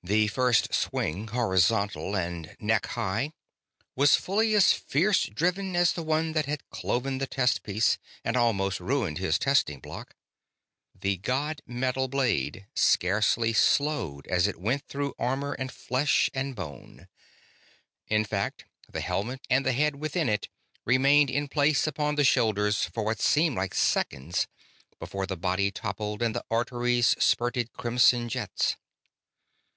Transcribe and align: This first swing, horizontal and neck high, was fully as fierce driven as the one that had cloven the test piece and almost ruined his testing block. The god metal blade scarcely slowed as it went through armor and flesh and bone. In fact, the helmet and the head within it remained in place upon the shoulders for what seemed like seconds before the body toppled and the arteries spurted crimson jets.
This 0.00 0.30
first 0.32 0.72
swing, 0.72 1.26
horizontal 1.28 2.16
and 2.16 2.56
neck 2.58 2.86
high, 2.86 3.34
was 3.94 4.14
fully 4.14 4.54
as 4.54 4.72
fierce 4.72 5.24
driven 5.26 5.76
as 5.76 5.92
the 5.92 6.02
one 6.02 6.32
that 6.32 6.46
had 6.46 6.66
cloven 6.70 7.18
the 7.18 7.26
test 7.26 7.62
piece 7.62 7.98
and 8.24 8.34
almost 8.34 8.80
ruined 8.80 9.18
his 9.18 9.38
testing 9.38 9.80
block. 9.80 10.14
The 10.98 11.18
god 11.18 11.60
metal 11.66 12.08
blade 12.08 12.68
scarcely 12.74 13.52
slowed 13.52 14.26
as 14.28 14.46
it 14.46 14.58
went 14.58 14.86
through 14.88 15.12
armor 15.18 15.52
and 15.52 15.70
flesh 15.70 16.30
and 16.32 16.56
bone. 16.56 17.06
In 18.06 18.24
fact, 18.24 18.64
the 18.90 19.02
helmet 19.02 19.42
and 19.50 19.66
the 19.66 19.72
head 19.74 19.96
within 19.96 20.30
it 20.30 20.48
remained 20.86 21.28
in 21.28 21.48
place 21.48 21.86
upon 21.86 22.14
the 22.14 22.24
shoulders 22.24 22.82
for 22.82 23.02
what 23.02 23.20
seemed 23.20 23.58
like 23.58 23.74
seconds 23.74 24.46
before 24.98 25.26
the 25.26 25.36
body 25.36 25.70
toppled 25.70 26.22
and 26.22 26.34
the 26.34 26.44
arteries 26.50 27.14
spurted 27.18 27.74
crimson 27.74 28.30
jets. 28.30 28.74